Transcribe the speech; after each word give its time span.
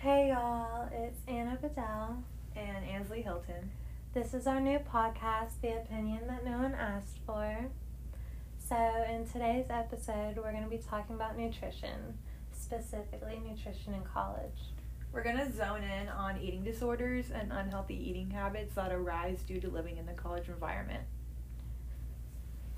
Hey 0.00 0.28
y'all, 0.28 0.88
it's 0.92 1.18
Anna 1.26 1.58
Bedell. 1.60 2.22
and 2.54 2.84
Ansley 2.84 3.20
Hilton. 3.20 3.72
This 4.14 4.32
is 4.32 4.46
our 4.46 4.60
new 4.60 4.78
podcast, 4.78 5.60
The 5.60 5.76
Opinion 5.76 6.20
That 6.28 6.44
No 6.44 6.58
One 6.58 6.74
Asked 6.74 7.18
For. 7.26 7.66
So, 8.58 8.76
in 9.10 9.26
today's 9.26 9.66
episode, 9.68 10.36
we're 10.36 10.52
going 10.52 10.62
to 10.62 10.70
be 10.70 10.78
talking 10.78 11.16
about 11.16 11.36
nutrition, 11.36 12.16
specifically 12.52 13.40
nutrition 13.44 13.92
in 13.92 14.02
college. 14.02 14.70
We're 15.12 15.24
gonna 15.24 15.50
zone 15.50 15.82
in 15.82 16.08
on 16.08 16.38
eating 16.40 16.62
disorders 16.62 17.32
and 17.32 17.50
unhealthy 17.50 17.96
eating 17.96 18.30
habits 18.30 18.74
that 18.76 18.92
arise 18.92 19.42
due 19.42 19.58
to 19.60 19.68
living 19.68 19.96
in 19.96 20.06
the 20.06 20.12
college 20.12 20.48
environment. 20.48 21.02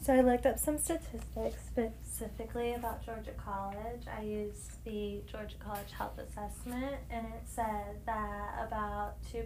So, 0.02 0.14
I 0.14 0.22
looked 0.22 0.46
up 0.46 0.58
some 0.58 0.78
statistics 0.78 1.62
specifically 1.66 2.72
about 2.72 3.04
Georgia 3.04 3.32
College. 3.36 4.06
I 4.10 4.22
used 4.22 4.82
the 4.84 5.20
Georgia 5.30 5.56
College 5.62 5.92
Health 5.92 6.18
Assessment, 6.18 6.96
and 7.10 7.26
it 7.26 7.42
said 7.44 7.98
that 8.06 8.66
about 8.66 9.16
2% 9.30 9.44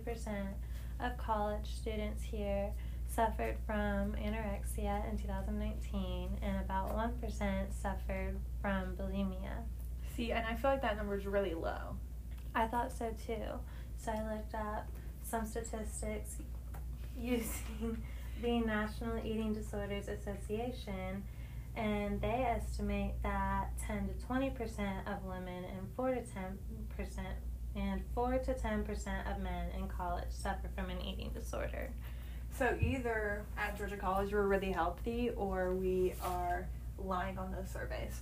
of 1.00 1.16
college 1.16 1.66
students 1.74 2.22
here 2.22 2.70
suffered 3.08 3.56
from 3.66 4.12
anorexia 4.12 5.10
in 5.10 5.18
2019, 5.18 6.38
and 6.40 6.60
about 6.64 6.96
1% 6.96 7.72
suffered 7.72 8.36
from 8.62 8.94
bulimia. 8.94 9.64
See, 10.16 10.30
and 10.30 10.46
I 10.46 10.54
feel 10.54 10.70
like 10.70 10.82
that 10.82 10.96
number 10.96 11.16
is 11.16 11.26
really 11.26 11.54
low. 11.54 11.96
I 12.54 12.68
thought 12.68 12.92
so 12.92 13.12
too. 13.26 13.42
So 13.96 14.12
I 14.12 14.22
looked 14.32 14.54
up 14.54 14.88
some 15.24 15.46
statistics 15.46 16.36
using 17.18 18.00
the 18.42 18.60
National 18.60 19.18
Eating 19.24 19.52
Disorders 19.52 20.08
Association, 20.08 21.22
and 21.76 22.20
they 22.20 22.46
estimate 22.48 23.14
that 23.22 23.70
10 23.86 24.08
to 24.08 24.26
20 24.26 24.50
percent 24.50 25.06
of 25.06 25.24
women 25.24 25.64
and 25.64 25.88
4 25.96 26.14
to 26.14 26.22
10 26.22 26.58
percent 26.96 27.36
and 27.76 28.00
4 28.14 28.38
to 28.38 28.54
10 28.54 28.84
percent 28.84 29.26
of 29.26 29.40
men 29.42 29.70
in 29.76 29.88
college 29.88 30.30
suffer 30.30 30.68
from 30.74 30.90
an 30.90 31.00
eating 31.00 31.30
disorder. 31.34 31.90
So 32.56 32.76
either 32.80 33.44
at 33.58 33.76
Georgia 33.76 33.96
College 33.96 34.32
we're 34.32 34.46
really 34.46 34.70
healthy 34.70 35.30
or 35.30 35.74
we 35.74 36.14
are 36.22 36.68
lying 36.98 37.38
on 37.38 37.50
those 37.50 37.68
surveys. 37.70 38.20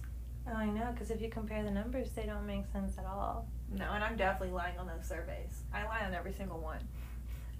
Oh, 0.48 0.54
I 0.54 0.66
know, 0.66 0.88
because 0.92 1.10
if 1.10 1.20
you 1.20 1.28
compare 1.28 1.62
the 1.62 1.70
numbers, 1.70 2.10
they 2.16 2.24
don't 2.24 2.46
make 2.46 2.64
sense 2.72 2.98
at 2.98 3.04
all. 3.04 3.46
No, 3.70 3.84
and 3.92 4.02
I'm 4.02 4.16
definitely 4.16 4.54
lying 4.54 4.76
on 4.78 4.86
those 4.86 5.06
surveys. 5.06 5.62
I 5.72 5.84
lie 5.84 6.04
on 6.04 6.14
every 6.14 6.32
single 6.32 6.58
one. 6.58 6.80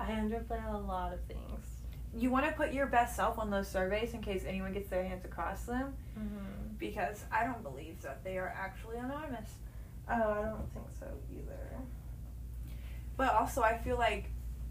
I 0.01 0.11
underplay 0.11 0.67
a 0.73 0.79
lot 0.79 1.13
of 1.13 1.21
things. 1.25 1.72
You 2.17 2.31
want 2.31 2.45
to 2.47 2.53
put 2.53 2.73
your 2.73 2.87
best 2.87 3.17
self 3.17 3.39
on 3.39 3.51
those 3.51 3.69
surveys 3.69 4.13
in 4.15 4.21
case 4.21 4.45
anyone 4.47 4.73
gets 4.73 4.89
their 4.89 5.05
hands 5.05 5.25
across 5.25 5.63
them 5.65 5.95
Mm-hmm. 6.19 6.75
because 6.79 7.25
I 7.33 7.45
don't 7.45 7.63
believe 7.63 8.03
that 8.03 8.23
they 8.23 8.37
are 8.37 8.55
actually 8.55 8.99
anonymous. 8.99 9.49
Oh, 10.11 10.13
I 10.13 10.43
don't 10.45 10.71
think 10.75 10.87
so 11.01 11.07
either. 11.33 11.79
But 13.17 13.33
also, 13.35 13.63
I 13.63 13.79
feel 13.79 13.97
like 13.97 14.27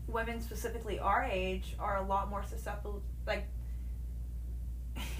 women, 0.08 0.39
specifically 0.39 1.00
our 1.00 1.23
age, 1.23 1.75
are 1.80 1.97
a 1.97 2.03
lot 2.03 2.30
more 2.30 2.44
susceptible. 2.44 3.02
Like, 3.25 3.45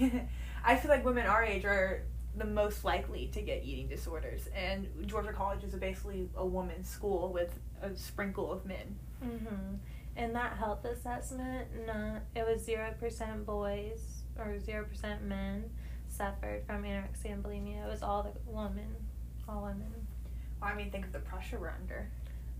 I 0.64 0.76
feel 0.76 0.90
like 0.90 1.04
women 1.04 1.26
our 1.26 1.42
age 1.44 1.64
are 1.64 2.02
the 2.36 2.44
most 2.44 2.84
likely 2.84 3.26
to 3.32 3.40
get 3.42 3.64
eating 3.64 3.88
disorders, 3.88 4.48
and 4.54 4.86
Georgia 5.06 5.32
College 5.32 5.64
is 5.64 5.74
basically 5.74 6.28
a 6.36 6.46
woman's 6.46 6.88
school 6.88 7.32
with 7.32 7.58
a 7.82 7.94
sprinkle 7.96 8.50
of 8.52 8.64
men. 8.64 8.96
Mm-hmm. 9.24 9.74
In 10.16 10.32
that 10.34 10.56
health 10.58 10.84
assessment, 10.84 11.68
not 11.86 12.22
it 12.36 12.46
was 12.46 12.62
zero 12.62 12.92
percent 12.98 13.46
boys 13.46 14.22
or 14.38 14.58
zero 14.60 14.84
percent 14.84 15.22
men 15.22 15.70
suffered 16.08 16.64
from 16.66 16.82
anorexia 16.82 17.32
and 17.32 17.42
bulimia. 17.42 17.86
It 17.86 17.90
was 17.90 18.02
all 18.02 18.22
the 18.22 18.32
women, 18.50 18.94
all 19.48 19.62
women. 19.62 20.06
Well, 20.60 20.70
I 20.70 20.74
mean, 20.74 20.90
think 20.90 21.06
of 21.06 21.12
the 21.12 21.18
pressure 21.20 21.58
we're 21.58 21.70
under. 21.70 22.10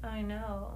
I 0.03 0.23
know, 0.23 0.73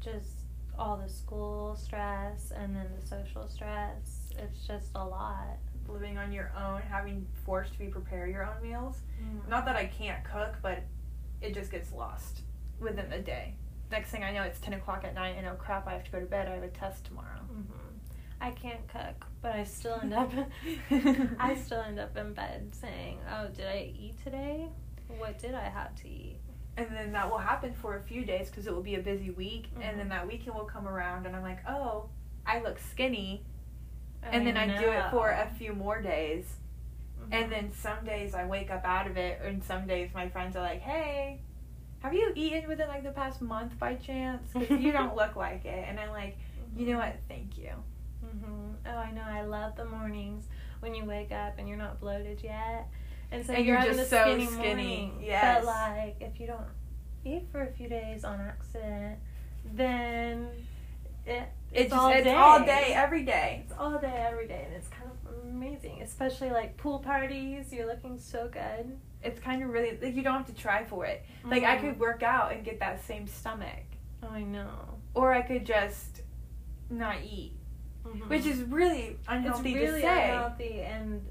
just 0.00 0.40
all 0.78 0.96
the 0.96 1.08
school 1.08 1.76
stress 1.76 2.52
and 2.56 2.74
then 2.74 2.86
the 2.98 3.06
social 3.06 3.46
stress. 3.46 4.32
It's 4.38 4.66
just 4.66 4.90
a 4.94 5.04
lot. 5.04 5.58
Living 5.86 6.16
on 6.16 6.32
your 6.32 6.50
own, 6.58 6.80
having 6.80 7.26
forced 7.44 7.74
to 7.74 7.78
be 7.78 7.86
prepare 7.86 8.26
your 8.26 8.44
own 8.44 8.62
meals. 8.62 8.96
Mm. 9.22 9.48
Not 9.48 9.66
that 9.66 9.76
I 9.76 9.84
can't 9.84 10.24
cook, 10.24 10.56
but 10.62 10.78
it 11.42 11.52
just 11.52 11.70
gets 11.70 11.92
lost 11.92 12.40
within 12.80 13.10
the 13.10 13.18
day. 13.18 13.54
Next 13.90 14.10
thing 14.10 14.24
I 14.24 14.32
know, 14.32 14.42
it's 14.42 14.58
10 14.60 14.74
o'clock 14.74 15.04
at 15.04 15.14
night, 15.14 15.34
and 15.38 15.46
oh 15.46 15.54
crap, 15.54 15.86
I 15.86 15.92
have 15.92 16.04
to 16.04 16.10
go 16.10 16.20
to 16.20 16.26
bed. 16.26 16.48
I 16.48 16.54
have 16.54 16.62
a 16.62 16.68
test 16.68 17.04
tomorrow. 17.04 17.40
hmm 17.48 17.62
I 18.40 18.50
can't 18.50 18.86
cook, 18.88 19.24
but 19.40 19.52
I 19.52 19.64
still 19.64 19.98
end 20.02 20.12
up. 20.12 20.30
I 21.38 21.54
still 21.54 21.80
end 21.80 21.98
up 21.98 22.14
in 22.16 22.34
bed 22.34 22.74
saying, 22.74 23.20
"Oh, 23.30 23.48
did 23.48 23.66
I 23.66 23.92
eat 23.98 24.22
today? 24.22 24.66
What 25.18 25.38
did 25.38 25.54
I 25.54 25.64
have 25.68 25.94
to 26.02 26.08
eat?" 26.08 26.36
And 26.76 26.88
then 26.90 27.12
that 27.12 27.30
will 27.30 27.38
happen 27.38 27.72
for 27.72 27.96
a 27.96 28.02
few 28.02 28.24
days 28.24 28.50
because 28.50 28.66
it 28.66 28.74
will 28.74 28.82
be 28.82 28.96
a 28.96 29.00
busy 29.00 29.30
week, 29.30 29.68
and 29.80 29.98
then 29.98 30.06
Mhm. 30.06 30.10
that 30.10 30.26
weekend 30.26 30.56
will 30.56 30.64
come 30.64 30.86
around, 30.88 31.24
and 31.26 31.34
I'm 31.36 31.42
like, 31.42 31.60
oh, 31.68 32.10
I 32.44 32.60
look 32.60 32.78
skinny. 32.80 33.44
And 34.24 34.46
then 34.46 34.56
I 34.56 34.66
do 34.78 34.90
it 34.90 35.10
for 35.10 35.30
a 35.30 35.48
few 35.56 35.72
more 35.72 36.02
days, 36.02 36.56
and 37.30 37.50
then 37.52 37.70
some 37.72 38.04
days 38.04 38.34
I 38.34 38.44
wake 38.46 38.70
up 38.70 38.84
out 38.84 39.06
of 39.06 39.16
it, 39.16 39.40
and 39.42 39.62
some 39.62 39.86
days 39.86 40.10
my 40.12 40.28
friends 40.28 40.56
are 40.56 40.62
like, 40.62 40.80
hey, 40.80 41.40
have 42.04 42.14
you 42.14 42.32
eaten 42.36 42.68
within 42.68 42.86
like 42.88 43.02
the 43.02 43.10
past 43.10 43.40
month 43.42 43.78
by 43.78 43.94
chance? 43.94 44.48
Because 44.52 44.80
you 44.80 44.92
don't 44.92 45.16
look 45.20 45.34
like 45.36 45.64
it. 45.64 45.84
And 45.88 45.98
I'm 45.98 46.10
like, 46.10 46.36
you 46.76 46.86
know 46.86 46.98
what? 46.98 47.16
Thank 47.28 47.56
you. 47.58 47.70
hmm 48.22 48.72
Oh, 48.86 48.96
I 48.96 49.10
know. 49.10 49.22
I 49.26 49.42
love 49.42 49.74
the 49.76 49.84
mornings 49.86 50.44
when 50.80 50.94
you 50.94 51.04
wake 51.04 51.32
up 51.32 51.54
and 51.58 51.66
you're 51.68 51.78
not 51.78 51.98
bloated 52.00 52.40
yet, 52.42 52.88
and 53.32 53.44
so 53.46 53.54
And 53.54 53.64
you're, 53.64 53.74
you're 53.76 53.80
having 53.82 53.96
just 53.96 54.12
a 54.12 54.16
so 54.16 54.22
skinny, 54.24 54.46
skinny. 54.46 54.66
morning. 54.68 55.18
Yes. 55.22 55.64
But 55.64 55.66
like, 55.66 56.16
if 56.20 56.38
you 56.38 56.46
don't 56.46 56.66
eat 57.24 57.44
for 57.50 57.62
a 57.62 57.72
few 57.72 57.88
days 57.88 58.22
on 58.24 58.38
accident, 58.40 59.18
then 59.64 60.48
it 61.26 61.48
It's, 61.72 61.84
it's, 61.84 61.90
just, 61.90 62.02
all 62.02 62.10
it's 62.10 62.24
day. 62.24 62.34
all 62.34 62.58
day, 62.64 62.92
every 62.94 63.22
day. 63.24 63.62
It's 63.64 63.72
all 63.78 63.98
day, 63.98 64.26
every 64.30 64.46
day, 64.46 64.64
and 64.66 64.74
it's 64.74 64.88
kind 64.88 65.10
of 65.10 65.48
amazing. 65.48 66.02
Especially 66.02 66.50
like 66.50 66.76
pool 66.76 66.98
parties. 66.98 67.72
You're 67.72 67.86
looking 67.86 68.18
so 68.18 68.48
good. 68.52 68.98
It's 69.24 69.40
kind 69.40 69.62
of 69.62 69.70
really 69.70 69.98
like 70.00 70.14
you 70.14 70.22
don't 70.22 70.34
have 70.34 70.46
to 70.46 70.54
try 70.54 70.84
for 70.84 71.06
it. 71.06 71.24
Like 71.44 71.62
I 71.64 71.76
Mhm. 71.76 71.80
could 71.80 72.00
work 72.00 72.22
out 72.22 72.52
and 72.52 72.64
get 72.64 72.78
that 72.80 73.00
same 73.02 73.26
stomach, 73.26 73.84
Oh, 74.22 74.28
I 74.28 74.42
know. 74.42 74.98
or 75.14 75.32
I 75.32 75.42
could 75.42 75.64
just 75.64 76.22
not 76.90 77.16
eat, 77.22 77.56
Mhm. 78.04 78.28
which 78.28 78.44
is 78.46 78.62
really 78.64 79.02
it's 79.18 79.26
unhealthy 79.28 79.74
really 79.74 80.00
to 80.02 80.06
say. 80.06 80.30
unhealthy 80.30 80.80
and 80.82 81.26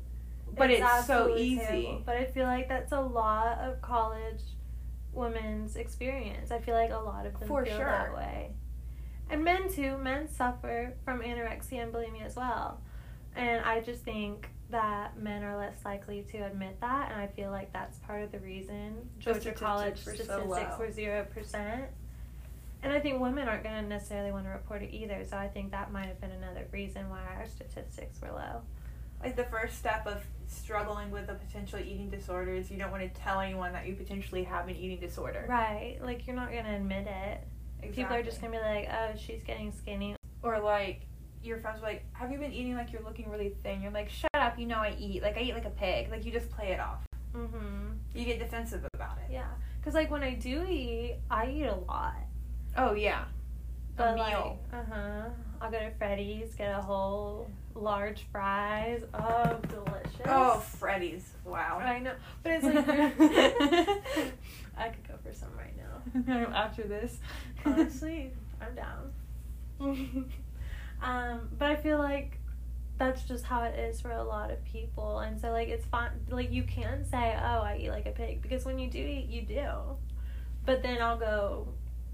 But 0.55 0.69
it's, 0.71 1.05
so 1.07 1.35
easy. 1.35 1.59
terrible. 1.65 2.01
But 2.05 2.17
I 2.17 2.25
feel 2.25 2.45
like 2.45 2.67
that's 2.69 2.91
a 2.91 3.01
lot 3.01 3.57
of 3.59 3.81
college 3.81 4.41
women's 5.11 5.75
experience. 5.75 6.51
I 6.51 6.59
feel 6.59 6.75
like 6.75 6.91
a 6.91 6.97
lot 6.97 7.25
of 7.25 7.39
them 7.39 7.47
For 7.47 7.63
feel 7.65 7.77
sure. 7.77 7.85
that 7.85 8.15
way. 8.15 8.53
And 9.29 9.43
men 9.43 9.69
too. 9.69 9.97
Men 9.97 10.27
suffer 10.27 10.93
from 11.05 11.21
anorexia 11.21 11.83
and 11.83 11.93
bulimia 11.93 12.23
as 12.25 12.35
well. 12.35 12.81
And 13.35 13.63
I 13.65 13.81
just 13.81 14.03
think 14.03 14.49
that 14.73 15.17
men 15.17 15.43
are 15.43 15.57
less 15.57 15.77
likely 15.85 16.23
to 16.31 16.39
admit 16.39 16.79
that, 16.81 17.11
and 17.11 17.19
I 17.21 17.27
feel 17.27 17.49
like 17.49 17.71
that's 17.73 17.97
part 17.99 18.21
of 18.21 18.31
the 18.31 18.39
reason 18.39 19.09
Georgia 19.19 19.39
statistics 19.39 19.59
College 19.61 19.97
so 19.97 20.11
statistics 20.13 20.45
low. 20.47 20.75
were 20.79 20.91
zero 20.91 21.25
percent. 21.33 21.85
And 22.83 22.91
I 22.91 22.99
think 22.99 23.21
women 23.21 23.47
aren't 23.47 23.63
going 23.63 23.81
to 23.81 23.87
necessarily 23.87 24.33
want 24.33 24.43
to 24.45 24.49
report 24.49 24.81
it 24.83 24.93
either, 24.93 25.23
so 25.23 25.37
I 25.37 25.47
think 25.47 25.71
that 25.71 25.93
might 25.93 26.07
have 26.07 26.19
been 26.19 26.31
another 26.31 26.67
reason 26.73 27.09
why 27.09 27.21
our 27.37 27.47
statistics 27.47 28.21
were 28.21 28.31
low. 28.33 28.61
Like 29.23 29.37
the 29.37 29.45
first 29.45 29.77
step 29.77 30.05
of 30.05 30.21
struggling 30.47 31.09
with 31.09 31.29
a 31.29 31.33
potential 31.35 31.79
eating 31.79 32.09
disorder 32.09 32.53
is 32.53 32.69
you 32.69 32.77
don't 32.77 32.91
want 32.91 33.01
to 33.03 33.21
tell 33.21 33.39
anyone 33.39 33.71
that 33.71 33.87
you 33.87 33.95
potentially 33.95 34.43
have 34.43 34.67
an 34.67 34.75
eating 34.75 34.99
disorder. 34.99 35.45
Right. 35.47 35.97
Like 36.01 36.27
you're 36.27 36.35
not 36.35 36.51
gonna 36.51 36.75
admit 36.75 37.07
it. 37.07 37.93
People 37.93 38.15
are 38.17 38.21
just 38.23 38.41
gonna 38.41 38.51
be 38.51 38.59
like, 38.59 38.89
Oh, 38.91 39.11
she's 39.17 39.43
getting 39.43 39.71
skinny. 39.71 40.17
or 40.41 40.59
like 40.59 41.05
your 41.43 41.57
friends 41.59 41.81
were 41.81 41.87
like, 41.87 42.03
"Have 42.13 42.31
you 42.31 42.37
been 42.37 42.53
eating 42.53 42.75
like 42.75 42.91
you're 42.91 43.01
looking 43.03 43.29
really 43.29 43.53
thin?" 43.63 43.81
You're 43.81 43.91
like, 43.91 44.09
"Shut 44.09 44.29
up! 44.33 44.57
You 44.57 44.65
know 44.65 44.77
I 44.77 44.95
eat. 44.99 45.21
Like 45.21 45.37
I 45.37 45.41
eat 45.41 45.53
like 45.53 45.65
a 45.65 45.71
pig." 45.71 46.09
Like 46.09 46.25
you 46.25 46.31
just 46.31 46.49
play 46.49 46.69
it 46.71 46.79
off. 46.79 46.99
Mm-hmm. 47.35 47.93
You 48.13 48.25
get 48.25 48.39
defensive 48.39 48.85
about 48.93 49.17
it. 49.17 49.31
Yeah. 49.31 49.47
Cause 49.83 49.93
like 49.93 50.09
when 50.11 50.23
I 50.23 50.33
do 50.35 50.65
eat, 50.69 51.17
I 51.29 51.49
eat 51.49 51.65
a 51.65 51.75
lot. 51.75 52.15
Oh 52.77 52.93
yeah. 52.93 53.25
But 53.95 54.13
a 54.13 54.15
meal. 54.15 54.59
like 54.71 54.81
uh 54.81 54.85
huh. 54.91 55.29
I'll 55.61 55.71
go 55.71 55.79
to 55.79 55.91
Freddy's, 55.91 56.55
get 56.55 56.77
a 56.77 56.81
whole 56.81 57.47
large 57.73 58.25
fries. 58.31 59.01
Oh, 59.13 59.59
delicious. 59.69 60.21
oh, 60.25 60.59
Freddy's. 60.59 61.31
Wow. 61.45 61.79
I 61.79 61.99
know. 61.99 62.13
But 62.43 62.51
it's 62.53 62.65
like 62.65 62.87
I 64.77 64.89
could 64.89 65.07
go 65.07 65.15
for 65.23 65.33
some 65.33 65.49
right 65.57 65.73
now. 65.77 66.47
After 66.55 66.83
this. 66.83 67.17
Honestly, 67.65 68.31
I'm 68.61 68.75
down. 68.75 70.33
Um, 71.03 71.49
but 71.57 71.69
I 71.69 71.75
feel 71.75 71.97
like 71.97 72.39
that's 72.97 73.23
just 73.23 73.43
how 73.43 73.63
it 73.63 73.77
is 73.77 73.99
for 74.01 74.11
a 74.11 74.23
lot 74.23 74.51
of 74.51 74.63
people, 74.63 75.19
and 75.19 75.39
so 75.39 75.51
like 75.51 75.67
it's 75.67 75.85
fine. 75.85 76.11
Like 76.29 76.51
you 76.51 76.63
can 76.63 77.05
say, 77.05 77.35
"Oh, 77.37 77.61
I 77.61 77.79
eat 77.81 77.89
like 77.89 78.05
a 78.05 78.11
pig," 78.11 78.41
because 78.41 78.65
when 78.65 78.79
you 78.79 78.89
do 78.89 78.99
eat, 78.99 79.27
you 79.29 79.41
do. 79.41 79.67
But 80.65 80.81
then 80.81 81.01
I'll 81.01 81.17
go 81.17 81.67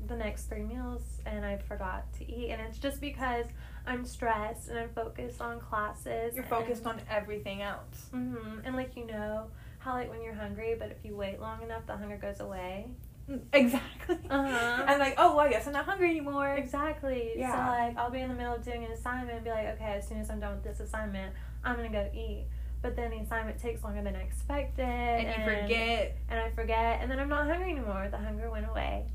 the 0.08 0.16
next 0.16 0.46
three 0.46 0.64
meals 0.64 1.02
and 1.26 1.46
I 1.46 1.58
forgot 1.58 2.12
to 2.14 2.32
eat, 2.32 2.50
and 2.52 2.62
it's 2.62 2.80
just 2.80 3.00
because 3.02 3.46
I'm 3.86 4.06
stressed 4.06 4.70
and 4.70 4.80
I'm 4.80 4.90
focused 4.90 5.42
on 5.42 5.60
classes. 5.60 6.36
You're 6.36 6.44
focused 6.46 6.86
on 6.86 7.02
everything 7.10 7.62
else. 7.62 8.08
hmm 8.12 8.60
And 8.64 8.76
like 8.76 8.96
you 8.96 9.06
know 9.06 9.52
how 9.80 9.94
like 9.94 10.10
when 10.10 10.22
you're 10.22 10.34
hungry, 10.34 10.76
but 10.80 10.90
if 10.92 11.04
you 11.04 11.16
wait 11.16 11.40
long 11.40 11.62
enough, 11.62 11.86
the 11.86 11.96
hunger 11.98 12.18
goes 12.18 12.40
away. 12.40 12.88
Exactly. 13.54 14.18
Uh-huh. 14.30 14.86
And 14.88 15.00
like, 15.00 15.16
oh, 15.18 15.36
well, 15.36 15.46
I 15.46 15.50
guess 15.50 15.68
I'm 15.68 15.74
not 15.74 15.86
hungry 15.86 16.10
anymore. 16.10 16.56
Exactly. 16.56 17.34
Yeah. 17.36 17.52
So 17.52 17.72
like, 17.72 17.98
I'll 17.98 18.10
be 18.10 18.22
in 18.22 18.30
the 18.30 18.36
middle 18.36 18.56
of 18.56 18.64
doing 18.64 18.84
an 18.84 18.92
assignment 18.92 19.36
and 19.36 19.44
be 19.44 19.52
like, 19.52 19.68
okay, 19.76 19.94
as 19.98 20.08
soon 20.08 20.20
as 20.20 20.30
I'm 20.30 20.40
done 20.40 20.56
with 20.56 20.64
this 20.64 20.80
assignment, 20.80 21.34
I'm 21.64 21.76
gonna 21.76 21.90
go 21.90 22.10
eat. 22.14 22.46
But 22.82 22.96
then 22.96 23.12
the 23.12 23.18
assignment 23.18 23.60
takes 23.60 23.84
longer 23.84 24.02
than 24.02 24.16
I 24.16 24.22
expected, 24.22 24.86
and, 24.86 25.28
and 25.28 25.38
you 25.38 25.62
forget, 25.62 26.18
and 26.30 26.40
I 26.40 26.50
forget, 26.52 27.02
and 27.02 27.12
then 27.12 27.20
I'm 27.20 27.28
not 27.28 27.46
hungry 27.46 27.72
anymore. 27.72 28.08
The 28.10 28.18
hunger 28.18 28.50
went 28.50 28.70
away, 28.70 29.06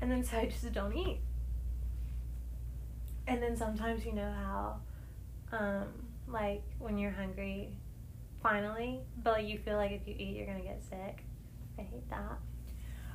and 0.00 0.10
then 0.10 0.24
so 0.24 0.38
I 0.38 0.46
just 0.46 0.70
don't 0.72 0.96
eat. 0.96 1.20
And 3.26 3.42
then 3.42 3.56
sometimes 3.56 4.04
you 4.04 4.12
know 4.12 4.32
how, 4.32 4.80
um, 5.56 5.86
like 6.26 6.62
when 6.80 6.98
you're 6.98 7.12
hungry, 7.12 7.76
finally, 8.42 9.00
but 9.22 9.34
like 9.34 9.46
you 9.46 9.58
feel 9.58 9.76
like 9.76 9.92
if 9.92 10.06
you 10.08 10.14
eat, 10.18 10.36
you're 10.36 10.46
gonna 10.46 10.60
get 10.60 10.82
sick. 10.82 11.24
I 11.78 11.82
hate 11.82 12.08
that. 12.10 12.38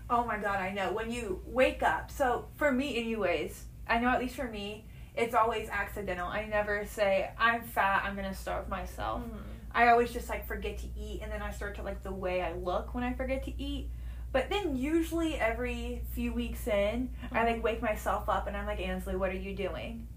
Oh 0.09 0.25
my 0.25 0.37
god, 0.37 0.59
I 0.59 0.71
know. 0.71 0.91
When 0.91 1.11
you 1.11 1.41
wake 1.45 1.83
up, 1.83 2.09
so 2.09 2.47
for 2.55 2.71
me, 2.71 2.97
anyways, 2.97 3.65
I 3.87 3.99
know 3.99 4.09
at 4.09 4.19
least 4.19 4.35
for 4.35 4.47
me, 4.47 4.85
it's 5.15 5.35
always 5.35 5.69
accidental. 5.69 6.27
I 6.27 6.45
never 6.45 6.85
say, 6.85 7.29
I'm 7.37 7.61
fat, 7.61 8.03
I'm 8.05 8.15
gonna 8.15 8.33
starve 8.33 8.69
myself. 8.69 9.21
Mm-hmm. 9.21 9.37
I 9.71 9.89
always 9.89 10.11
just 10.11 10.27
like 10.27 10.47
forget 10.47 10.79
to 10.79 10.87
eat, 10.99 11.21
and 11.21 11.31
then 11.31 11.43
I 11.43 11.51
start 11.51 11.75
to 11.75 11.83
like 11.83 12.01
the 12.03 12.11
way 12.11 12.41
I 12.41 12.53
look 12.53 12.95
when 12.95 13.03
I 13.03 13.13
forget 13.13 13.43
to 13.45 13.61
eat. 13.61 13.89
But 14.31 14.49
then 14.49 14.75
usually 14.75 15.35
every 15.35 16.01
few 16.13 16.33
weeks 16.33 16.67
in, 16.67 17.09
mm-hmm. 17.25 17.35
I 17.35 17.43
like 17.43 17.55
mm-hmm. 17.55 17.63
wake 17.63 17.81
myself 17.81 18.29
up 18.29 18.47
and 18.47 18.55
I'm 18.55 18.65
like, 18.65 18.79
Ansley, 18.79 19.15
what 19.15 19.29
are 19.29 19.37
you 19.37 19.55
doing? 19.55 20.07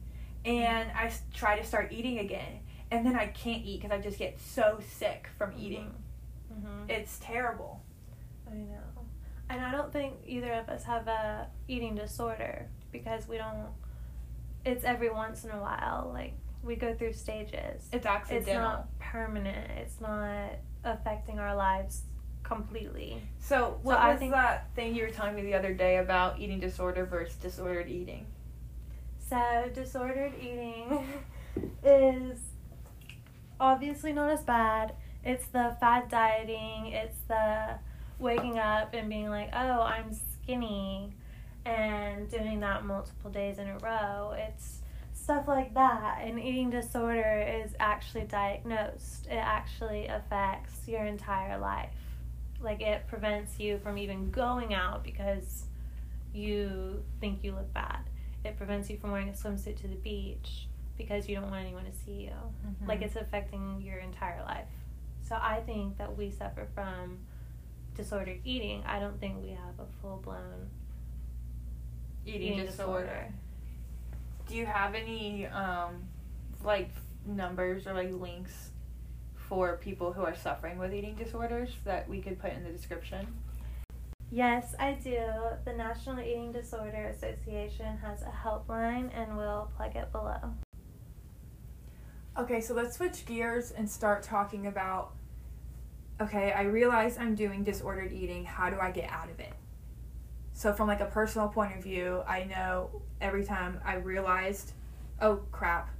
And 0.44 0.90
I 0.92 1.12
try 1.34 1.58
to 1.58 1.64
start 1.64 1.92
eating 1.92 2.18
again. 2.18 2.60
And 2.90 3.06
then 3.06 3.16
I 3.16 3.28
can't 3.28 3.64
eat 3.64 3.80
because 3.80 3.96
I 3.96 4.02
just 4.02 4.18
get 4.18 4.38
so 4.38 4.80
sick 4.86 5.28
from 5.38 5.52
mm-hmm. 5.52 5.62
eating. 5.62 5.94
Mm-hmm. 6.52 6.90
It's 6.90 7.18
terrible. 7.20 7.82
I 8.50 8.54
know 8.54 9.01
and 9.52 9.60
I 9.60 9.70
don't 9.70 9.92
think 9.92 10.14
either 10.26 10.50
of 10.54 10.70
us 10.70 10.82
have 10.84 11.06
a 11.08 11.46
eating 11.68 11.94
disorder 11.94 12.66
because 12.90 13.28
we 13.28 13.36
don't. 13.36 13.68
It's 14.64 14.82
every 14.82 15.10
once 15.10 15.44
in 15.44 15.50
a 15.50 15.60
while. 15.60 16.10
Like 16.12 16.32
we 16.62 16.74
go 16.74 16.94
through 16.94 17.12
stages. 17.12 17.86
It's 17.92 18.06
accidental. 18.06 18.48
It's 18.48 18.56
not 18.56 18.98
permanent. 18.98 19.70
It's 19.76 20.00
not 20.00 20.52
affecting 20.84 21.38
our 21.38 21.54
lives 21.54 22.02
completely. 22.42 23.20
So 23.40 23.78
what 23.82 24.00
so 24.00 24.08
was 24.08 24.18
think, 24.18 24.32
that 24.32 24.74
thing 24.74 24.94
you 24.94 25.02
were 25.02 25.10
telling 25.10 25.36
me 25.36 25.42
the 25.42 25.54
other 25.54 25.74
day 25.74 25.98
about 25.98 26.40
eating 26.40 26.58
disorder 26.58 27.04
versus 27.04 27.36
disordered 27.36 27.90
eating? 27.90 28.24
So 29.28 29.70
disordered 29.74 30.32
eating 30.40 31.06
is 31.84 32.38
obviously 33.60 34.14
not 34.14 34.30
as 34.30 34.42
bad. 34.42 34.94
It's 35.24 35.46
the 35.48 35.76
fad 35.78 36.08
dieting. 36.08 36.86
It's 36.86 37.18
the 37.28 37.78
waking 38.22 38.58
up 38.58 38.94
and 38.94 39.08
being 39.08 39.28
like, 39.28 39.50
oh, 39.52 39.82
I'm 39.82 40.12
skinny, 40.12 41.12
and 41.66 42.30
doing 42.30 42.60
that 42.60 42.84
multiple 42.84 43.30
days 43.30 43.58
in 43.58 43.68
a 43.68 43.78
row. 43.78 44.34
It's 44.36 44.78
stuff 45.12 45.46
like 45.46 45.74
that. 45.74 46.22
An 46.22 46.38
eating 46.38 46.70
disorder 46.70 47.44
is 47.64 47.74
actually 47.78 48.24
diagnosed, 48.24 49.26
it 49.26 49.34
actually 49.34 50.06
affects 50.06 50.86
your 50.86 51.04
entire 51.04 51.58
life. 51.58 51.94
Like, 52.60 52.80
it 52.80 53.06
prevents 53.08 53.58
you 53.58 53.78
from 53.78 53.98
even 53.98 54.30
going 54.30 54.72
out 54.72 55.02
because 55.02 55.64
you 56.32 57.02
think 57.20 57.42
you 57.42 57.52
look 57.52 57.72
bad. 57.74 57.98
It 58.44 58.56
prevents 58.56 58.88
you 58.88 58.98
from 58.98 59.10
wearing 59.10 59.28
a 59.28 59.32
swimsuit 59.32 59.76
to 59.80 59.88
the 59.88 59.96
beach 59.96 60.68
because 60.96 61.28
you 61.28 61.34
don't 61.34 61.50
want 61.50 61.64
anyone 61.64 61.84
to 61.84 61.92
see 61.92 62.12
you. 62.12 62.30
Mm-hmm. 62.30 62.86
Like, 62.86 63.02
it's 63.02 63.16
affecting 63.16 63.82
your 63.84 63.98
entire 63.98 64.42
life. 64.42 64.68
So, 65.28 65.34
I 65.34 65.60
think 65.66 65.98
that 65.98 66.16
we 66.16 66.30
suffer 66.30 66.68
from 66.74 67.18
disordered 67.94 68.40
eating, 68.44 68.82
I 68.86 68.98
don't 68.98 69.18
think 69.20 69.42
we 69.42 69.50
have 69.50 69.78
a 69.78 69.86
full 70.00 70.20
blown 70.24 70.70
eating, 72.26 72.54
eating 72.54 72.66
disorder. 72.66 73.02
disorder. 73.02 73.34
Do 74.48 74.56
you 74.56 74.66
have 74.66 74.94
any 74.94 75.46
um, 75.46 76.04
like 76.64 76.90
numbers 77.26 77.86
or 77.86 77.94
like 77.94 78.12
links 78.12 78.70
for 79.34 79.76
people 79.76 80.12
who 80.12 80.22
are 80.22 80.34
suffering 80.34 80.78
with 80.78 80.94
eating 80.94 81.14
disorders 81.14 81.70
that 81.84 82.08
we 82.08 82.20
could 82.20 82.38
put 82.38 82.52
in 82.52 82.64
the 82.64 82.70
description? 82.70 83.26
Yes, 84.30 84.74
I 84.78 84.92
do. 84.92 85.20
The 85.66 85.74
National 85.74 86.18
Eating 86.20 86.52
Disorder 86.52 87.08
Association 87.14 87.98
has 87.98 88.22
a 88.22 88.32
helpline 88.32 89.10
and 89.14 89.36
we'll 89.36 89.70
plug 89.76 89.94
it 89.94 90.10
below. 90.10 90.54
Okay, 92.38 92.62
so 92.62 92.72
let's 92.72 92.96
switch 92.96 93.26
gears 93.26 93.72
and 93.72 93.88
start 93.88 94.22
talking 94.22 94.66
about 94.66 95.12
okay, 96.22 96.52
I 96.52 96.62
realize 96.62 97.18
I'm 97.18 97.34
doing 97.34 97.64
disordered 97.64 98.12
eating. 98.12 98.44
How 98.44 98.70
do 98.70 98.78
I 98.80 98.90
get 98.90 99.10
out 99.10 99.30
of 99.30 99.40
it? 99.40 99.52
So, 100.54 100.72
from 100.72 100.88
like 100.88 101.00
a 101.00 101.06
personal 101.06 101.48
point 101.48 101.76
of 101.76 101.82
view, 101.82 102.22
I 102.26 102.44
know 102.44 103.02
every 103.20 103.44
time 103.44 103.80
I 103.84 103.96
realized, 103.96 104.72
oh 105.20 105.40
crap, 105.50 105.90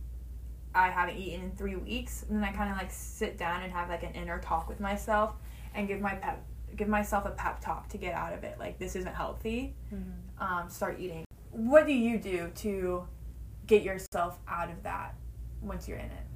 I 0.75 0.89
haven't 0.89 1.17
eaten 1.17 1.45
in 1.45 1.51
three 1.53 1.77
weeks, 1.77 2.25
and 2.29 2.37
then 2.37 2.45
I 2.45 2.53
kind 2.53 2.71
of 2.71 2.77
like 2.77 2.91
sit 2.91 3.39
down 3.39 3.63
and 3.63 3.73
have 3.73 3.89
like 3.89 4.03
an 4.03 4.13
inner 4.13 4.39
talk 4.39 4.69
with 4.69 4.81
myself 4.81 5.35
and 5.75 5.89
give 5.89 6.01
my 6.01 6.15
pep, 6.15 6.45
give 6.77 6.89
myself 6.89 7.27
a 7.27 7.31
pep 7.31 7.61
talk 7.61 7.89
to 7.89 7.99
get 7.99 8.15
out 8.15 8.33
of 8.33 8.45
it. 8.45 8.59
Like 8.59 8.79
this 8.79 8.95
isn't 8.97 9.15
healthy. 9.15 9.75
Mm-hmm. 9.93 10.43
Um, 10.43 10.69
start 10.69 10.99
eating. 11.01 11.25
What 11.51 11.87
do 11.87 11.93
you 11.93 12.19
do 12.19 12.51
to 12.57 13.07
get 13.67 13.83
yourself 13.83 14.39
out 14.49 14.71
of 14.71 14.83
that 14.83 15.15
once 15.61 15.89
you're 15.89 15.99
in 15.99 16.07
it? 16.07 16.27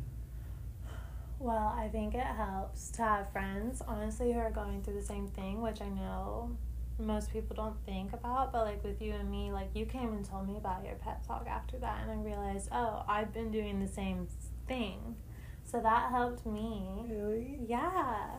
Well, 1.38 1.75
I 1.77 1.88
think 1.88 2.15
it 2.15 2.25
helps 2.25 2.91
to 2.93 3.03
have 3.03 3.31
friends, 3.31 3.83
honestly, 3.87 4.33
who 4.33 4.38
are 4.38 4.50
going 4.50 4.83
through 4.83 4.94
the 4.94 5.03
same 5.06 5.29
thing, 5.29 5.61
which 5.61 5.81
I 5.81 5.88
know 5.88 6.56
most 6.99 7.31
people 7.31 7.55
don't 7.55 7.77
think 7.85 8.12
about. 8.15 8.53
But 8.53 8.65
like 8.65 8.83
with 8.83 9.03
you 9.03 9.12
and 9.12 9.31
me, 9.31 9.53
like 9.53 9.69
you 9.75 9.85
came 9.87 10.12
and 10.15 10.25
told 10.25 10.49
me 10.49 10.56
about 10.56 10.85
your 10.85 10.94
pet 10.94 11.27
talk 11.27 11.47
after 11.47 11.79
that, 11.79 12.00
and 12.03 12.11
I 12.11 12.15
realized, 12.23 12.69
oh, 12.73 13.05
I've 13.09 13.33
been 13.33 13.50
doing 13.50 13.81
the 13.81 13.88
same 13.88 14.27
thing. 14.67 15.17
So 15.65 15.81
that 15.81 16.11
helped 16.11 16.47
me. 16.47 17.05
Really? 17.09 17.59
Yeah. 17.67 18.31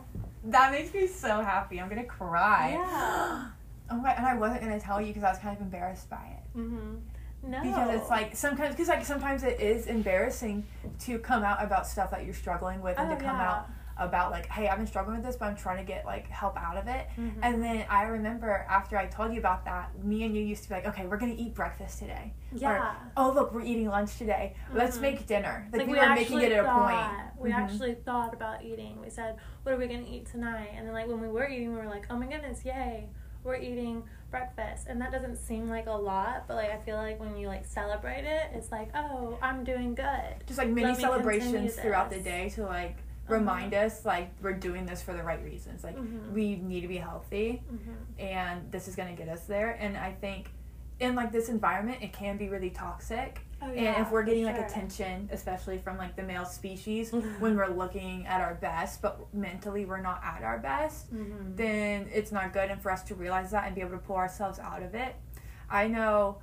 That 0.44 0.72
makes 0.72 0.92
me 0.94 1.06
so 1.06 1.40
happy. 1.42 1.80
I'm 1.80 1.88
gonna 1.88 2.04
cry. 2.04 2.70
Yeah. 2.72 3.46
oh 3.90 3.96
my! 3.96 4.12
And 4.12 4.26
I 4.26 4.34
wasn't 4.34 4.62
gonna 4.62 4.80
tell 4.80 5.00
you 5.00 5.08
because 5.08 5.24
I 5.24 5.30
was 5.30 5.38
kind 5.38 5.54
of 5.54 5.62
embarrassed 5.62 6.08
by 6.10 6.36
it. 6.36 6.58
Mhm. 6.58 7.00
No. 7.42 7.62
Because 7.62 8.00
it's 8.00 8.10
like 8.10 8.36
sometimes, 8.36 8.74
because 8.74 8.88
like 8.88 9.04
sometimes 9.04 9.42
it 9.42 9.60
is 9.60 9.86
embarrassing 9.86 10.66
to 11.00 11.18
come 11.18 11.42
out 11.44 11.62
about 11.62 11.86
stuff 11.86 12.10
that 12.10 12.24
you're 12.24 12.34
struggling 12.34 12.82
with 12.82 12.98
and 12.98 13.10
oh, 13.10 13.14
to 13.14 13.20
come 13.20 13.36
yeah. 13.36 13.50
out 13.50 13.70
about 13.98 14.30
like, 14.30 14.46
hey, 14.46 14.68
I've 14.68 14.78
been 14.78 14.86
struggling 14.86 15.16
with 15.16 15.26
this, 15.26 15.36
but 15.36 15.46
I'm 15.46 15.56
trying 15.56 15.78
to 15.78 15.84
get 15.84 16.04
like 16.04 16.28
help 16.28 16.56
out 16.56 16.76
of 16.76 16.86
it. 16.86 17.08
Mm-hmm. 17.16 17.40
And 17.42 17.62
then 17.62 17.84
I 17.90 18.04
remember 18.04 18.66
after 18.68 18.96
I 18.96 19.06
told 19.06 19.32
you 19.32 19.40
about 19.40 19.64
that, 19.64 20.04
me 20.04 20.24
and 20.24 20.36
you 20.36 20.42
used 20.42 20.62
to 20.64 20.68
be 20.68 20.76
like, 20.76 20.86
okay, 20.86 21.06
we're 21.06 21.16
gonna 21.16 21.34
eat 21.36 21.54
breakfast 21.54 21.98
today. 21.98 22.32
Yeah. 22.54 22.78
Or, 22.78 22.96
oh 23.16 23.32
look, 23.32 23.52
we're 23.52 23.64
eating 23.64 23.88
lunch 23.88 24.16
today. 24.16 24.54
Mm-hmm. 24.68 24.78
Let's 24.78 24.98
make 24.98 25.26
dinner. 25.26 25.68
Like, 25.72 25.80
like 25.80 25.88
we, 25.88 25.94
we 25.94 25.98
were 26.00 26.14
making 26.14 26.40
it 26.40 26.52
at 26.52 26.64
a 26.64 26.68
point. 26.68 27.38
We 27.38 27.50
mm-hmm. 27.50 27.60
actually 27.60 27.94
thought 27.94 28.32
about 28.32 28.64
eating. 28.64 29.00
We 29.02 29.10
said, 29.10 29.36
what 29.62 29.74
are 29.74 29.78
we 29.78 29.86
gonna 29.86 30.06
eat 30.08 30.26
tonight? 30.30 30.70
And 30.76 30.86
then 30.86 30.94
like 30.94 31.08
when 31.08 31.20
we 31.20 31.28
were 31.28 31.48
eating, 31.48 31.72
we 31.72 31.78
were 31.78 31.86
like, 31.86 32.06
oh 32.10 32.16
my 32.16 32.26
goodness, 32.26 32.64
yay, 32.64 33.08
we're 33.48 33.56
eating 33.56 34.04
breakfast 34.30 34.86
and 34.88 35.00
that 35.00 35.10
doesn't 35.10 35.36
seem 35.36 35.68
like 35.68 35.86
a 35.86 35.90
lot 35.90 36.44
but 36.46 36.54
like 36.54 36.70
i 36.70 36.76
feel 36.78 36.96
like 36.96 37.18
when 37.18 37.36
you 37.36 37.46
like 37.46 37.64
celebrate 37.64 38.24
it 38.24 38.50
it's 38.52 38.70
like 38.70 38.90
oh 38.94 39.38
i'm 39.40 39.64
doing 39.64 39.94
good 39.94 40.34
just 40.46 40.58
like 40.58 40.68
mini 40.68 40.94
celebrations 40.94 41.74
throughout 41.74 42.10
the 42.10 42.18
day 42.18 42.50
to 42.50 42.62
like 42.62 42.90
uh-huh. 42.90 43.34
remind 43.34 43.72
uh-huh. 43.72 43.86
us 43.86 44.04
like 44.04 44.30
we're 44.42 44.52
doing 44.52 44.84
this 44.84 45.00
for 45.00 45.14
the 45.14 45.22
right 45.22 45.42
reasons 45.42 45.82
like 45.82 45.96
mm-hmm. 45.96 46.34
we 46.34 46.56
need 46.56 46.82
to 46.82 46.88
be 46.88 46.98
healthy 46.98 47.62
mm-hmm. 47.72 48.20
and 48.22 48.70
this 48.70 48.86
is 48.86 48.94
going 48.94 49.08
to 49.08 49.20
get 49.20 49.32
us 49.32 49.44
there 49.46 49.70
and 49.80 49.96
i 49.96 50.12
think 50.12 50.50
in 51.00 51.14
like 51.14 51.32
this 51.32 51.48
environment 51.48 51.98
it 52.02 52.12
can 52.12 52.36
be 52.36 52.48
really 52.48 52.70
toxic 52.70 53.40
Oh, 53.60 53.72
yeah, 53.72 53.94
and 53.94 54.06
if 54.06 54.12
we're 54.12 54.22
getting 54.22 54.44
sure. 54.44 54.52
like 54.52 54.70
attention, 54.70 55.28
especially 55.32 55.78
from 55.78 55.98
like 55.98 56.14
the 56.14 56.22
male 56.22 56.44
species, 56.44 57.10
mm-hmm. 57.10 57.28
when 57.40 57.56
we're 57.56 57.66
looking 57.68 58.26
at 58.26 58.40
our 58.40 58.54
best, 58.54 59.02
but 59.02 59.32
mentally 59.34 59.84
we're 59.84 60.00
not 60.00 60.22
at 60.22 60.42
our 60.44 60.58
best, 60.58 61.12
mm-hmm. 61.12 61.56
then 61.56 62.08
it's 62.12 62.30
not 62.30 62.52
good. 62.52 62.70
And 62.70 62.80
for 62.80 62.92
us 62.92 63.02
to 63.04 63.14
realize 63.14 63.50
that 63.50 63.66
and 63.66 63.74
be 63.74 63.80
able 63.80 63.92
to 63.92 63.98
pull 63.98 64.16
ourselves 64.16 64.58
out 64.60 64.82
of 64.82 64.94
it, 64.94 65.16
I 65.68 65.88
know 65.88 66.38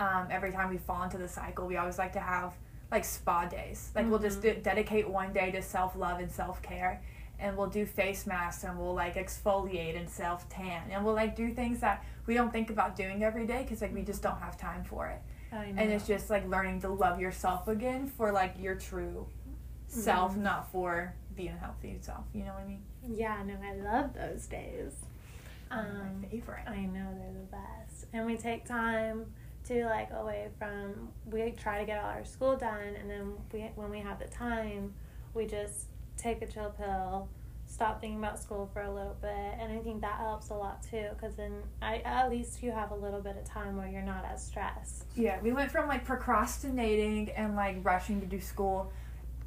um, 0.00 0.28
every 0.30 0.52
time 0.52 0.70
we 0.70 0.78
fall 0.78 1.02
into 1.02 1.18
the 1.18 1.28
cycle, 1.28 1.66
we 1.66 1.76
always 1.76 1.98
like 1.98 2.14
to 2.14 2.20
have 2.20 2.54
like 2.90 3.04
spa 3.04 3.44
days. 3.44 3.90
Like 3.94 4.04
mm-hmm. 4.04 4.10
we'll 4.12 4.20
just 4.20 4.40
mm-hmm. 4.40 4.62
dedicate 4.62 5.08
one 5.08 5.34
day 5.34 5.50
to 5.50 5.60
self 5.60 5.94
love 5.96 6.18
and 6.18 6.32
self 6.32 6.62
care. 6.62 7.02
And 7.38 7.58
we'll 7.58 7.68
do 7.68 7.84
face 7.84 8.26
masks 8.26 8.64
and 8.64 8.78
we'll 8.78 8.94
like 8.94 9.16
exfoliate 9.16 9.98
and 9.98 10.08
self 10.08 10.48
tan. 10.48 10.90
And 10.90 11.04
we'll 11.04 11.14
like 11.14 11.36
do 11.36 11.52
things 11.52 11.80
that 11.80 12.04
we 12.26 12.32
don't 12.32 12.52
think 12.52 12.70
about 12.70 12.96
doing 12.96 13.22
every 13.22 13.46
day 13.46 13.62
because 13.64 13.82
like 13.82 13.92
we 13.92 14.02
just 14.02 14.22
don't 14.22 14.38
have 14.38 14.56
time 14.56 14.82
for 14.82 15.08
it 15.08 15.20
and 15.54 15.90
it's 15.90 16.06
just 16.06 16.30
like 16.30 16.48
learning 16.48 16.80
to 16.82 16.88
love 16.88 17.20
yourself 17.20 17.68
again 17.68 18.06
for 18.06 18.32
like 18.32 18.54
your 18.58 18.74
true 18.74 19.26
mm-hmm. 19.26 20.00
self, 20.00 20.36
not 20.36 20.70
for 20.70 21.14
the 21.36 21.48
unhealthy 21.48 21.98
self. 22.00 22.24
You 22.32 22.44
know 22.44 22.52
what 22.52 22.62
I 22.62 22.66
mean? 22.66 22.82
Yeah, 23.02 23.42
no, 23.44 23.54
I 23.62 23.74
love 23.74 24.14
those 24.14 24.46
days. 24.46 24.92
Um, 25.70 26.20
my 26.22 26.28
favorite. 26.28 26.64
I 26.66 26.86
know 26.86 27.08
they're 27.18 27.32
the 27.32 27.48
best, 27.50 28.06
and 28.12 28.26
we 28.26 28.36
take 28.36 28.64
time 28.64 29.26
to 29.66 29.86
like 29.86 30.10
away 30.12 30.48
from. 30.58 31.08
We 31.26 31.50
try 31.52 31.80
to 31.80 31.86
get 31.86 31.98
all 31.98 32.10
our 32.10 32.24
school 32.24 32.56
done, 32.56 32.94
and 33.00 33.10
then 33.10 33.32
we 33.52 33.60
when 33.74 33.90
we 33.90 34.00
have 34.00 34.18
the 34.18 34.26
time, 34.26 34.94
we 35.32 35.46
just 35.46 35.86
take 36.16 36.42
a 36.42 36.46
chill 36.46 36.70
pill, 36.78 37.28
stop 37.74 38.00
thinking 38.00 38.18
about 38.18 38.38
school 38.38 38.70
for 38.72 38.82
a 38.82 38.94
little 38.94 39.16
bit 39.20 39.58
and 39.58 39.72
i 39.72 39.78
think 39.82 40.00
that 40.00 40.18
helps 40.18 40.50
a 40.50 40.54
lot 40.54 40.80
too 40.88 41.08
because 41.10 41.34
then 41.34 41.52
I, 41.82 41.96
at 42.04 42.30
least 42.30 42.62
you 42.62 42.70
have 42.70 42.92
a 42.92 42.94
little 42.94 43.20
bit 43.20 43.36
of 43.36 43.44
time 43.44 43.76
where 43.76 43.88
you're 43.88 44.02
not 44.02 44.24
as 44.24 44.46
stressed. 44.46 45.06
Yeah 45.16 45.40
we 45.42 45.52
went 45.52 45.72
from 45.72 45.88
like 45.88 46.04
procrastinating 46.04 47.30
and 47.30 47.56
like 47.56 47.78
rushing 47.82 48.20
to 48.20 48.26
do 48.26 48.40
school 48.40 48.92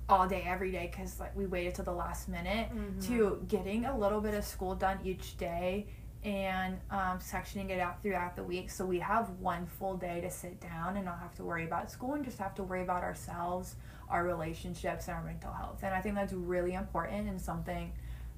all 0.09 0.27
day 0.27 0.43
every 0.45 0.71
day 0.71 0.89
because 0.91 1.21
like 1.21 1.35
we 1.37 1.45
waited 1.45 1.75
till 1.75 1.85
the 1.85 1.91
last 1.91 2.27
minute 2.27 2.69
mm-hmm. 2.69 2.99
to 2.99 3.41
getting 3.47 3.85
a 3.85 3.97
little 3.97 4.19
bit 4.19 4.33
of 4.33 4.43
school 4.43 4.75
done 4.75 4.99
each 5.05 5.37
day 5.37 5.87
and 6.25 6.77
um, 6.91 7.19
sectioning 7.19 7.69
it 7.69 7.79
out 7.79 8.01
throughout 8.01 8.35
the 8.35 8.43
week. 8.43 8.69
So 8.69 8.85
we 8.85 8.99
have 8.99 9.29
one 9.39 9.65
full 9.65 9.95
day 9.95 10.19
to 10.19 10.29
sit 10.29 10.59
down 10.59 10.97
and 10.97 11.05
not 11.05 11.19
have 11.19 11.33
to 11.35 11.43
worry 11.43 11.63
about 11.63 11.89
school 11.89 12.15
and 12.15 12.25
just 12.25 12.39
have 12.39 12.55
to 12.55 12.63
worry 12.63 12.81
about 12.81 13.03
ourselves 13.03 13.75
our 14.09 14.25
relationships 14.25 15.07
and 15.07 15.15
our 15.15 15.23
mental 15.23 15.53
health. 15.53 15.79
And 15.83 15.93
i 15.93 16.01
think 16.01 16.15
that's 16.15 16.33
really 16.33 16.73
important 16.73 17.29
and 17.29 17.39
something 17.39 17.93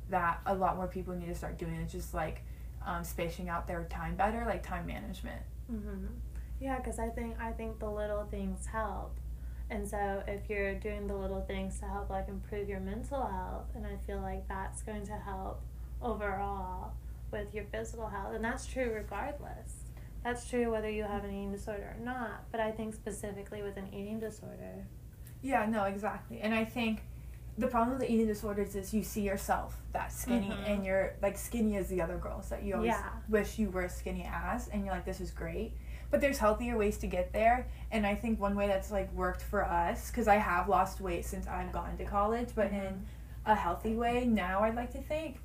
that 0.09 0.41
a 0.45 0.53
lot 0.53 0.75
more 0.75 0.87
people 0.87 1.15
need 1.15 1.27
to 1.27 1.35
start 1.35 1.57
doing 1.57 1.75
is 1.75 1.91
just 1.91 2.13
like 2.13 2.41
um, 2.85 3.03
spacing 3.03 3.49
out 3.49 3.67
their 3.67 3.83
time 3.85 4.15
better 4.15 4.43
like 4.45 4.63
time 4.63 4.85
management 4.85 5.41
mm-hmm. 5.71 6.05
yeah 6.59 6.77
because 6.77 6.99
i 6.99 7.07
think 7.09 7.35
i 7.39 7.51
think 7.51 7.79
the 7.79 7.89
little 7.89 8.25
things 8.25 8.65
help 8.65 9.17
and 9.69 9.87
so 9.87 10.23
if 10.27 10.49
you're 10.49 10.75
doing 10.75 11.05
the 11.05 11.15
little 11.15 11.41
things 11.41 11.79
to 11.79 11.85
help 11.85 12.09
like 12.09 12.27
improve 12.27 12.67
your 12.67 12.79
mental 12.79 13.25
health 13.27 13.67
and 13.75 13.85
i 13.85 13.95
feel 14.07 14.21
like 14.21 14.47
that's 14.47 14.81
going 14.81 15.05
to 15.05 15.13
help 15.13 15.61
overall 16.01 16.93
with 17.31 17.53
your 17.53 17.65
physical 17.65 18.07
health. 18.07 18.33
And 18.33 18.43
that's 18.43 18.65
true 18.65 18.91
regardless. 18.93 19.85
That's 20.23 20.47
true 20.49 20.71
whether 20.71 20.89
you 20.89 21.03
have 21.03 21.23
an 21.23 21.31
eating 21.31 21.51
disorder 21.51 21.95
or 21.97 22.03
not. 22.03 22.43
But 22.51 22.59
I 22.59 22.71
think 22.71 22.93
specifically 22.93 23.61
with 23.61 23.77
an 23.77 23.87
eating 23.93 24.19
disorder. 24.19 24.85
Yeah, 25.41 25.65
no, 25.65 25.85
exactly. 25.85 26.41
And 26.41 26.53
I 26.53 26.65
think 26.65 27.03
the 27.59 27.67
problem 27.67 27.97
with 27.97 28.07
the 28.07 28.13
eating 28.13 28.27
disorders 28.27 28.75
is 28.75 28.93
you 28.93 29.03
see 29.03 29.21
yourself 29.21 29.77
that 29.91 30.11
skinny 30.11 30.47
mm-hmm. 30.47 30.63
and 30.63 30.85
you're 30.85 31.13
like 31.21 31.37
skinny 31.37 31.75
as 31.75 31.89
the 31.89 32.01
other 32.01 32.17
girls 32.17 32.49
that 32.49 32.63
you 32.63 32.73
always 32.73 32.87
yeah. 32.87 33.09
wish 33.27 33.59
you 33.59 33.69
were 33.69 33.89
skinny 33.89 34.27
as 34.31 34.69
and 34.69 34.85
you're 34.85 34.93
like 34.93 35.05
this 35.05 35.19
is 35.19 35.29
great 35.31 35.73
but 36.09 36.21
there's 36.21 36.37
healthier 36.37 36.77
ways 36.77 36.97
to 36.97 37.07
get 37.07 37.33
there 37.33 37.67
and 37.91 38.07
i 38.07 38.15
think 38.15 38.39
one 38.39 38.55
way 38.55 38.65
that's 38.65 38.91
like 38.91 39.11
worked 39.13 39.41
for 39.41 39.63
us 39.65 40.09
because 40.09 40.27
i 40.27 40.35
have 40.35 40.69
lost 40.69 41.01
weight 41.01 41.25
since 41.25 41.47
i've 41.47 41.71
gone 41.73 41.97
to 41.97 42.05
college 42.05 42.49
but 42.55 42.67
mm-hmm. 42.67 42.85
in 42.85 43.05
a 43.45 43.55
healthy 43.55 43.93
way 43.93 44.25
now 44.25 44.61
i'd 44.63 44.75
like 44.75 44.91
to 44.91 45.01
think 45.01 45.39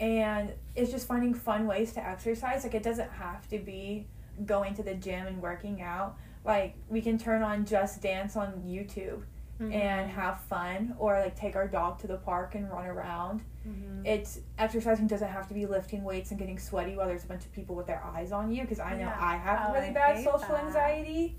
and 0.00 0.52
it's 0.74 0.90
just 0.90 1.06
finding 1.06 1.32
fun 1.32 1.66
ways 1.66 1.92
to 1.92 2.04
exercise 2.04 2.64
like 2.64 2.74
it 2.74 2.82
doesn't 2.82 3.10
have 3.10 3.48
to 3.48 3.58
be 3.58 4.06
going 4.44 4.74
to 4.74 4.82
the 4.82 4.94
gym 4.94 5.26
and 5.26 5.40
working 5.40 5.80
out 5.80 6.16
like 6.44 6.74
we 6.88 7.00
can 7.00 7.16
turn 7.16 7.42
on 7.42 7.64
just 7.64 8.02
dance 8.02 8.36
on 8.36 8.52
youtube 8.66 9.22
mm-hmm. 9.60 9.72
and 9.72 10.10
have 10.10 10.40
fun 10.42 10.94
or 10.98 11.18
like 11.20 11.36
take 11.36 11.56
our 11.56 11.68
dog 11.68 11.98
to 11.98 12.06
the 12.06 12.16
park 12.16 12.54
and 12.54 12.70
run 12.70 12.86
around 12.86 13.42
mm-hmm. 13.66 14.04
it's 14.04 14.40
exercising 14.58 15.06
doesn't 15.06 15.28
have 15.28 15.48
to 15.48 15.54
be 15.54 15.66
lifting 15.66 16.04
weights 16.04 16.30
and 16.30 16.38
getting 16.38 16.58
sweaty 16.58 16.94
while 16.96 17.06
there's 17.06 17.24
a 17.24 17.28
bunch 17.28 17.44
of 17.44 17.52
people 17.52 17.74
with 17.74 17.86
their 17.86 18.02
eyes 18.04 18.32
on 18.32 18.52
you 18.52 18.62
because 18.62 18.80
i 18.80 18.92
know 18.92 19.00
yeah. 19.00 19.18
i 19.20 19.36
have 19.36 19.68
oh, 19.68 19.72
really 19.74 19.88
I 19.88 19.92
bad 19.92 20.24
social 20.24 20.40
that. 20.48 20.64
anxiety 20.64 21.36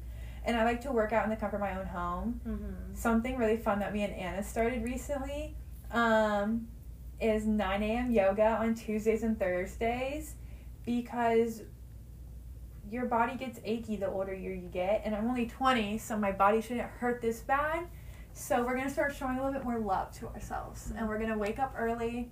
and 0.47 0.55
I 0.55 0.63
like 0.63 0.79
to 0.83 0.93
work 0.93 1.11
out 1.11 1.25
in 1.25 1.29
the 1.29 1.35
comfort 1.35 1.57
of 1.57 1.61
my 1.61 1.77
own 1.77 1.85
home. 1.85 2.39
Mm-hmm. 2.47 2.95
Something 2.95 3.35
really 3.35 3.57
fun 3.57 3.79
that 3.79 3.93
me 3.93 4.03
and 4.03 4.13
Anna 4.13 4.41
started 4.41 4.81
recently. 4.81 5.57
Um, 5.91 6.69
is 7.19 7.45
9 7.45 7.83
a.m. 7.83 8.11
yoga 8.11 8.57
on 8.61 8.75
Tuesdays 8.75 9.23
and 9.23 9.39
Thursdays 9.39 10.35
because 10.85 11.63
your 12.89 13.05
body 13.05 13.35
gets 13.35 13.59
achy 13.65 13.95
the 13.97 14.07
older 14.07 14.33
you 14.33 14.55
get, 14.71 15.01
and 15.03 15.15
I'm 15.15 15.27
only 15.27 15.47
20, 15.47 15.97
so 15.97 16.17
my 16.17 16.31
body 16.31 16.61
shouldn't 16.61 16.87
hurt 16.87 17.21
this 17.21 17.41
bad. 17.41 17.87
So 18.37 18.61
we're 18.63 18.77
gonna 18.77 18.89
start 18.89 19.15
showing 19.15 19.39
a 19.39 19.43
little 19.43 19.51
bit 19.51 19.63
more 19.63 19.79
love 19.79 20.11
to 20.19 20.27
ourselves, 20.27 20.93
and 20.95 21.07
we're 21.07 21.17
gonna 21.17 21.37
wake 21.37 21.57
up 21.57 21.73
early. 21.75 22.31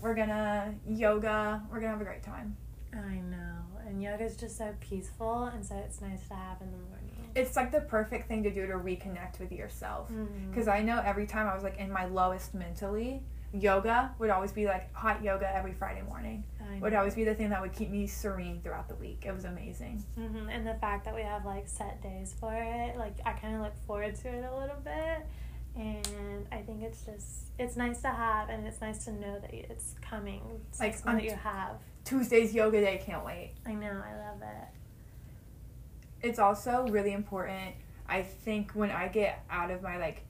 We're 0.00 0.16
gonna 0.16 0.74
yoga. 0.86 1.62
We're 1.70 1.78
gonna 1.78 1.92
have 1.92 2.00
a 2.00 2.04
great 2.04 2.24
time. 2.24 2.56
I 2.92 3.20
know, 3.20 3.62
and 3.86 4.02
yoga 4.02 4.24
is 4.24 4.36
just 4.36 4.58
so 4.58 4.74
peaceful, 4.80 5.44
and 5.44 5.64
so 5.64 5.76
it's 5.76 6.00
nice 6.00 6.26
to 6.28 6.34
have 6.34 6.60
in 6.60 6.72
the 6.72 6.78
morning. 6.78 7.30
It's 7.36 7.54
like 7.54 7.70
the 7.70 7.80
perfect 7.80 8.26
thing 8.26 8.42
to 8.42 8.50
do 8.50 8.66
to 8.66 8.72
reconnect 8.72 9.38
with 9.38 9.52
yourself. 9.52 10.08
Because 10.50 10.66
mm-hmm. 10.66 10.78
I 10.78 10.82
know 10.82 11.00
every 11.04 11.26
time 11.26 11.46
I 11.46 11.54
was 11.54 11.62
like 11.62 11.78
in 11.78 11.92
my 11.92 12.06
lowest 12.06 12.52
mentally, 12.52 13.22
yoga 13.52 14.14
would 14.18 14.30
always 14.30 14.52
be 14.52 14.66
like 14.66 14.92
hot 14.94 15.22
yoga 15.22 15.50
every 15.54 15.72
Friday 15.72 16.02
morning. 16.02 16.44
Would 16.80 16.94
always 16.94 17.14
be 17.14 17.24
the 17.24 17.34
thing 17.34 17.50
that 17.50 17.62
would 17.62 17.72
keep 17.72 17.90
me 17.90 18.06
serene 18.06 18.60
throughout 18.60 18.88
the 18.88 18.96
week. 18.96 19.24
It 19.24 19.32
was 19.32 19.44
amazing. 19.44 20.04
Mm-hmm. 20.18 20.50
And 20.50 20.66
the 20.66 20.74
fact 20.74 21.04
that 21.04 21.14
we 21.14 21.22
have 21.22 21.46
like 21.46 21.68
set 21.68 22.02
days 22.02 22.34
for 22.38 22.52
it, 22.52 22.98
like 22.98 23.16
I 23.24 23.32
kind 23.32 23.54
of 23.54 23.62
look 23.62 23.74
forward 23.86 24.14
to 24.16 24.28
it 24.28 24.44
a 24.44 24.58
little 24.58 24.76
bit. 24.84 25.26
And 25.76 26.46
I 26.50 26.58
think 26.58 26.82
it's 26.82 27.04
just 27.04 27.50
it's 27.58 27.76
nice 27.76 28.02
to 28.02 28.08
have, 28.08 28.48
and 28.48 28.66
it's 28.66 28.80
nice 28.80 29.04
to 29.04 29.12
know 29.12 29.38
that 29.38 29.54
it's 29.54 29.94
coming. 30.00 30.42
It's 30.68 30.80
like 30.80 31.02
that 31.04 31.22
you 31.22 31.34
have 31.34 31.76
Tuesday's 32.04 32.54
yoga 32.54 32.80
day. 32.80 33.00
Can't 33.04 33.24
wait. 33.24 33.52
I 33.64 33.72
know. 33.72 33.86
I 33.86 34.28
love 34.28 34.42
it. 34.42 34.68
It's 36.26 36.38
also 36.38 36.86
really 36.88 37.12
important. 37.12 37.74
I 38.08 38.22
think 38.22 38.72
when 38.72 38.90
I 38.90 39.08
get 39.08 39.44
out 39.50 39.70
of 39.70 39.82
my 39.82 39.98
like 39.98 40.22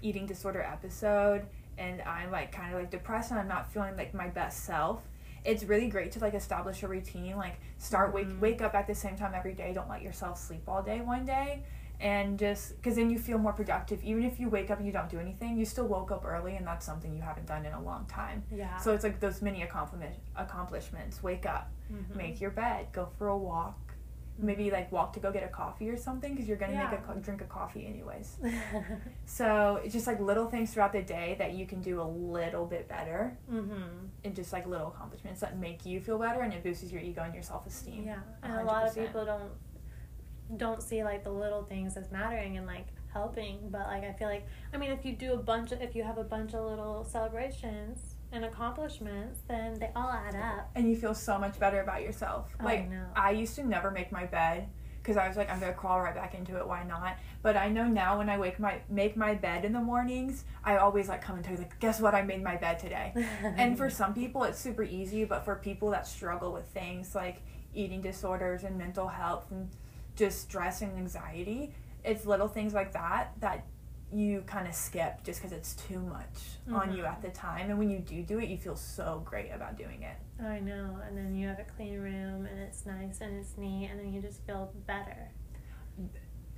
eating 0.00 0.26
disorder 0.26 0.62
episode 0.62 1.46
and 1.82 2.00
I'm 2.02 2.30
like 2.30 2.52
kind 2.52 2.72
of 2.72 2.80
like 2.80 2.90
depressed 2.90 3.30
and 3.30 3.40
I'm 3.40 3.48
not 3.48 3.72
feeling 3.72 3.96
like 3.96 4.14
my 4.14 4.28
best 4.28 4.64
self, 4.64 5.02
it's 5.44 5.64
really 5.64 5.88
great 5.88 6.12
to 6.12 6.20
like 6.20 6.34
establish 6.34 6.82
a 6.82 6.88
routine. 6.88 7.36
Like 7.36 7.58
start 7.78 8.14
wake 8.14 8.28
mm-hmm. 8.28 8.40
wake 8.40 8.62
up 8.62 8.74
at 8.74 8.86
the 8.86 8.94
same 8.94 9.16
time 9.16 9.32
every 9.34 9.54
day. 9.54 9.72
Don't 9.74 9.88
let 9.88 10.02
yourself 10.02 10.38
sleep 10.38 10.62
all 10.68 10.82
day 10.82 11.00
one 11.00 11.24
day, 11.24 11.64
and 12.00 12.38
just 12.38 12.76
because 12.76 12.96
then 12.96 13.10
you 13.10 13.18
feel 13.18 13.38
more 13.38 13.52
productive. 13.52 14.02
Even 14.04 14.22
if 14.22 14.38
you 14.38 14.48
wake 14.48 14.70
up 14.70 14.78
and 14.78 14.86
you 14.86 14.92
don't 14.92 15.10
do 15.10 15.18
anything, 15.18 15.56
you 15.56 15.64
still 15.64 15.86
woke 15.86 16.12
up 16.12 16.24
early, 16.24 16.56
and 16.56 16.66
that's 16.66 16.86
something 16.86 17.12
you 17.14 17.22
haven't 17.22 17.46
done 17.46 17.66
in 17.66 17.72
a 17.72 17.82
long 17.82 18.06
time. 18.06 18.44
Yeah. 18.54 18.76
So 18.78 18.92
it's 18.92 19.04
like 19.04 19.18
those 19.18 19.42
mini 19.42 19.62
accomplishment 19.62 20.14
accomplishments. 20.36 21.22
Wake 21.22 21.46
up, 21.46 21.70
mm-hmm. 21.92 22.16
make 22.16 22.40
your 22.40 22.50
bed, 22.50 22.86
go 22.92 23.08
for 23.18 23.28
a 23.28 23.36
walk, 23.36 23.91
maybe 24.38 24.70
like 24.70 24.90
walk 24.90 25.12
to 25.12 25.20
go 25.20 25.30
get 25.30 25.44
a 25.44 25.48
coffee 25.48 25.88
or 25.88 25.96
something 25.96 26.32
because 26.32 26.48
you're 26.48 26.56
gonna 26.56 26.72
yeah. 26.72 26.90
make 26.90 27.16
a 27.16 27.20
drink 27.20 27.40
a 27.40 27.44
coffee 27.44 27.86
anyways. 27.86 28.36
so 29.24 29.80
it's 29.84 29.92
just 29.92 30.06
like 30.06 30.20
little 30.20 30.46
things 30.46 30.72
throughout 30.72 30.92
the 30.92 31.02
day 31.02 31.36
that 31.38 31.52
you 31.52 31.66
can 31.66 31.80
do 31.80 32.00
a 32.00 32.04
little 32.04 32.66
bit 32.66 32.88
better, 32.88 33.36
mm-hmm. 33.50 34.06
and 34.24 34.34
just 34.34 34.52
like 34.52 34.66
little 34.66 34.88
accomplishments 34.88 35.40
that 35.40 35.58
make 35.58 35.84
you 35.84 36.00
feel 36.00 36.18
better 36.18 36.40
and 36.40 36.52
it 36.52 36.62
boosts 36.62 36.90
your 36.90 37.00
ego 37.00 37.22
and 37.22 37.34
your 37.34 37.42
self 37.42 37.66
esteem. 37.66 38.04
Yeah, 38.06 38.20
and 38.42 38.52
100%. 38.52 38.62
a 38.62 38.64
lot 38.64 38.86
of 38.86 38.94
people 38.94 39.24
don't 39.24 40.58
don't 40.58 40.82
see 40.82 41.02
like 41.02 41.24
the 41.24 41.30
little 41.30 41.62
things 41.62 41.96
as 41.96 42.10
mattering 42.10 42.56
and 42.56 42.66
like 42.66 42.86
helping, 43.12 43.58
but 43.70 43.82
like 43.82 44.04
I 44.04 44.12
feel 44.12 44.28
like 44.28 44.46
I 44.72 44.78
mean 44.78 44.90
if 44.90 45.04
you 45.04 45.12
do 45.12 45.34
a 45.34 45.38
bunch 45.38 45.72
of 45.72 45.82
if 45.82 45.94
you 45.94 46.02
have 46.02 46.18
a 46.18 46.24
bunch 46.24 46.54
of 46.54 46.64
little 46.64 47.04
celebrations 47.04 48.11
and 48.32 48.44
accomplishments, 48.44 49.40
then 49.46 49.78
they 49.78 49.90
all 49.94 50.10
add 50.10 50.34
up. 50.34 50.70
And 50.74 50.88
you 50.88 50.96
feel 50.96 51.14
so 51.14 51.38
much 51.38 51.58
better 51.58 51.80
about 51.80 52.02
yourself. 52.02 52.54
Oh, 52.60 52.64
like 52.64 52.90
I, 53.14 53.28
I 53.28 53.30
used 53.32 53.54
to 53.56 53.64
never 53.64 53.90
make 53.90 54.10
my 54.10 54.26
bed 54.26 54.68
because 55.02 55.16
I 55.16 55.26
was 55.26 55.36
like, 55.36 55.50
I'm 55.50 55.58
gonna 55.58 55.72
crawl 55.72 56.00
right 56.00 56.14
back 56.14 56.34
into 56.34 56.56
it. 56.56 56.66
Why 56.66 56.84
not? 56.84 57.18
But 57.42 57.56
I 57.56 57.68
know 57.68 57.86
now 57.86 58.18
when 58.18 58.30
I 58.30 58.38
wake 58.38 58.58
my 58.58 58.80
make 58.88 59.16
my 59.16 59.34
bed 59.34 59.64
in 59.64 59.72
the 59.72 59.80
mornings, 59.80 60.44
I 60.64 60.76
always 60.76 61.08
like 61.08 61.22
come 61.22 61.36
and 61.36 61.44
tell 61.44 61.54
you 61.54 61.58
like, 61.58 61.78
guess 61.80 62.00
what? 62.00 62.14
I 62.14 62.22
made 62.22 62.42
my 62.42 62.56
bed 62.56 62.78
today. 62.78 63.12
and 63.42 63.76
for 63.76 63.90
some 63.90 64.14
people, 64.14 64.44
it's 64.44 64.58
super 64.58 64.84
easy, 64.84 65.24
but 65.24 65.44
for 65.44 65.56
people 65.56 65.90
that 65.90 66.06
struggle 66.06 66.52
with 66.52 66.66
things 66.66 67.14
like 67.14 67.42
eating 67.74 68.00
disorders 68.00 68.64
and 68.64 68.78
mental 68.78 69.08
health 69.08 69.46
and 69.50 69.68
just 70.14 70.40
stress 70.42 70.82
and 70.82 70.96
anxiety, 70.96 71.74
it's 72.04 72.24
little 72.24 72.48
things 72.48 72.72
like 72.72 72.92
that 72.92 73.32
that 73.40 73.66
you 74.12 74.42
kind 74.46 74.68
of 74.68 74.74
skip 74.74 75.24
just 75.24 75.40
because 75.40 75.56
it's 75.56 75.74
too 75.74 75.98
much 75.98 76.26
mm-hmm. 76.66 76.74
on 76.74 76.92
you 76.92 77.04
mm-hmm. 77.04 77.12
at 77.12 77.22
the 77.22 77.30
time. 77.30 77.70
And 77.70 77.78
when 77.78 77.90
you 77.90 77.98
do 77.98 78.22
do 78.22 78.38
it, 78.38 78.48
you 78.48 78.58
feel 78.58 78.76
so 78.76 79.22
great 79.24 79.50
about 79.50 79.76
doing 79.76 80.02
it. 80.02 80.16
I 80.44 80.60
know. 80.60 80.98
And 81.06 81.16
then 81.16 81.34
you 81.34 81.48
have 81.48 81.58
a 81.58 81.64
clean 81.64 81.98
room 81.98 82.46
and 82.46 82.58
it's 82.58 82.84
nice 82.84 83.20
and 83.20 83.38
it's 83.38 83.56
neat 83.56 83.88
and 83.90 83.98
then 83.98 84.12
you 84.12 84.20
just 84.20 84.44
feel 84.46 84.72
better. 84.86 85.30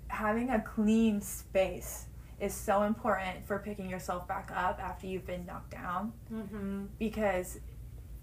Having 0.08 0.50
a 0.50 0.60
clean 0.60 1.20
space 1.20 2.06
is 2.40 2.52
so 2.52 2.82
important 2.82 3.46
for 3.46 3.58
picking 3.58 3.88
yourself 3.88 4.26
back 4.26 4.50
up 4.54 4.80
after 4.82 5.06
you've 5.06 5.26
been 5.26 5.46
knocked 5.46 5.70
down 5.70 6.12
mm-hmm. 6.32 6.84
because 6.98 7.60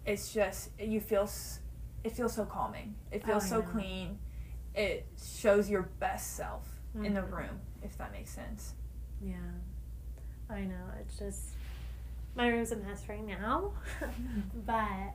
it's 0.06 0.34
just 0.34 0.70
you 0.80 1.00
feel 1.00 1.30
it 2.04 2.12
feels 2.12 2.34
so 2.34 2.46
calming 2.46 2.96
it 3.12 3.26
feels 3.26 3.46
oh, 3.46 3.58
so 3.58 3.62
clean 3.62 4.18
it 4.76 5.08
shows 5.38 5.70
your 5.70 5.84
best 6.00 6.36
self 6.36 6.68
mm-hmm. 6.96 7.06
in 7.06 7.14
the 7.14 7.22
mm-hmm. 7.22 7.36
room 7.36 7.60
if 7.84 7.98
that 7.98 8.12
makes 8.12 8.32
sense 8.32 8.74
yeah. 9.24 9.36
I 10.50 10.62
know. 10.62 10.86
It's 11.00 11.18
just 11.18 11.42
my 12.36 12.48
room's 12.50 12.72
a 12.72 12.78
mess 12.78 13.04
right 13.08 13.26
now, 13.26 13.72
but 14.66 15.14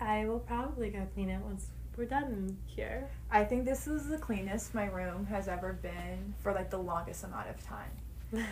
I 0.00 0.26
will 0.26 0.40
probably 0.40 0.90
go 0.90 1.06
clean 1.14 1.28
it 1.28 1.40
once 1.40 1.68
we're 1.96 2.04
done 2.04 2.56
here. 2.66 3.08
I 3.30 3.44
think 3.44 3.64
this 3.64 3.88
is 3.88 4.06
the 4.06 4.18
cleanest 4.18 4.72
my 4.72 4.86
room 4.86 5.26
has 5.26 5.48
ever 5.48 5.72
been 5.72 6.34
for 6.42 6.52
like 6.52 6.70
the 6.70 6.78
longest 6.78 7.24
amount 7.24 7.50
of 7.50 7.62
time. 7.64 7.90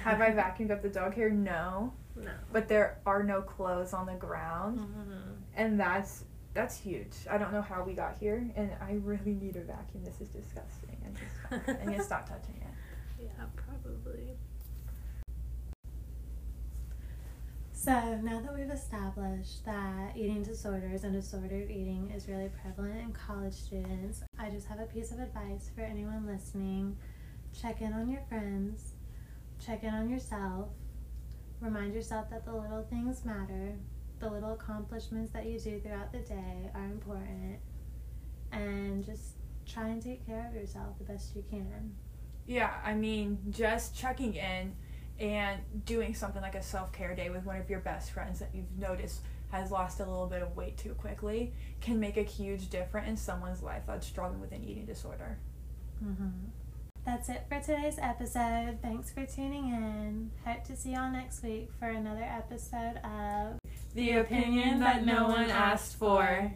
Have 0.03 0.21
I 0.21 0.31
vacuumed 0.33 0.73
up 0.73 0.83
the 0.83 0.89
dog 0.89 1.15
hair? 1.15 1.31
No. 1.31 1.93
No. 2.17 2.33
But 2.53 2.67
there 2.67 2.99
are 3.07 3.23
no 3.23 3.43
clothes 3.43 3.93
on 3.93 4.07
the 4.07 4.15
ground, 4.15 4.81
mm-hmm. 4.81 5.33
and 5.55 5.79
that's 5.79 6.25
that's 6.55 6.77
huge. 6.79 7.13
I 7.31 7.37
don't 7.37 7.53
know 7.53 7.61
how 7.61 7.85
we 7.85 7.93
got 7.93 8.17
here, 8.19 8.49
and 8.57 8.71
I 8.81 8.93
really 9.05 9.35
need 9.35 9.57
a 9.57 9.61
vacuum. 9.61 10.03
This 10.03 10.21
is 10.21 10.29
disgusting. 10.31 10.97
And 11.05 11.15
just 11.15 11.81
I 11.81 11.85
need 11.85 11.99
to 11.99 12.03
stop 12.03 12.27
touching 12.27 12.57
it. 12.63 13.25
Yeah, 13.25 13.45
probably. 13.55 14.37
So, 17.79 17.93
now 18.23 18.41
that 18.41 18.55
we've 18.55 18.71
established 18.71 19.67
that 19.67 20.17
eating 20.17 20.43
disorders 20.43 21.05
and 21.05 21.13
disordered 21.13 21.71
eating 21.71 22.11
is 22.17 22.27
really 22.27 22.49
prevalent 22.63 23.03
in 23.03 23.13
college 23.13 23.53
students, 23.53 24.23
I 24.39 24.49
just 24.49 24.67
have 24.69 24.81
a 24.81 24.87
piece 24.87 25.13
of 25.13 25.21
advice 25.21 25.71
for 25.75 25.83
anyone 25.83 26.27
listening. 26.27 26.97
Check 27.53 27.83
in 27.83 27.93
on 27.93 28.09
your 28.09 28.23
friends, 28.31 28.95
check 29.65 29.85
in 29.85 29.91
on 29.93 30.09
yourself, 30.09 30.69
remind 31.61 31.93
yourself 31.93 32.31
that 32.31 32.47
the 32.47 32.55
little 32.55 32.83
things 32.89 33.27
matter, 33.27 33.75
the 34.21 34.31
little 34.31 34.55
accomplishments 34.55 35.31
that 35.33 35.45
you 35.45 35.61
do 35.61 35.79
throughout 35.79 36.11
the 36.13 36.21
day 36.21 36.71
are 36.75 36.87
important, 36.87 37.59
and 38.53 39.05
just 39.05 39.35
try 39.67 39.89
and 39.89 40.03
take 40.03 40.27
care 40.27 40.47
of 40.49 40.55
yourself 40.55 40.97
the 40.99 41.05
best 41.05 41.37
you 41.37 41.45
can. 41.51 41.95
Yeah, 42.47 42.73
I 42.83 42.95
mean, 42.95 43.39
just 43.51 43.95
checking 43.95 44.35
in 44.35 44.75
and 45.19 45.61
doing 45.85 46.15
something 46.15 46.43
like 46.43 46.55
a 46.55 46.63
self 46.63 46.93
care 46.93 47.15
day 47.15 47.31
with 47.31 47.45
one 47.45 47.57
of 47.57 47.71
your 47.71 47.81
best 47.81 48.11
friends 48.11 48.39
that 48.39 48.51
you've 48.55 48.79
noticed 48.79 49.21
has 49.51 49.71
lost 49.71 50.01
a 50.01 50.05
little 50.05 50.27
bit 50.27 50.43
of 50.43 50.57
weight 50.57 50.77
too 50.77 50.95
quickly 50.95 51.53
can 51.81 52.01
make 52.01 52.17
a 52.17 52.23
huge 52.23 52.69
difference 52.69 53.09
in 53.09 53.17
someone's 53.17 53.63
life 53.63 53.83
that's 53.87 54.07
struggling 54.07 54.41
with 54.41 54.53
an 54.53 54.65
eating 54.65 54.85
disorder. 54.85 55.39
Mm-hmm. 56.05 56.29
That's 57.05 57.29
it 57.29 57.45
for 57.49 57.61
today's 57.61 57.99
episode. 58.01 58.79
Thanks 58.83 59.13
for 59.13 59.25
tuning 59.25 59.69
in. 59.69 60.31
Hope 60.45 60.65
to 60.65 60.77
see 60.77 60.93
y'all 60.93 61.11
next 61.11 61.43
week 61.45 61.71
for 61.79 61.87
another 61.87 62.25
episode 62.25 62.97
of 63.05 63.59
The 63.95 64.11
Opinion 64.15 64.81
That 64.81 65.07
No 65.07 65.29
One 65.29 65.49
Asked 65.49 65.97
For. 65.99 66.53